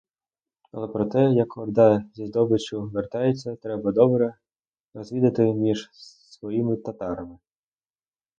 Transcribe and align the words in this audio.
Але 0.71 0.87
про 0.87 1.05
те, 1.05 1.31
як 1.31 1.57
орда 1.57 2.03
зі 2.13 2.25
здобиччю 2.27 2.81
вертається, 2.81 3.55
треба 3.55 3.91
добре 3.91 4.33
розвідати 4.93 5.53
між 5.53 5.89
своїми 5.93 6.77
татарами. 6.77 7.37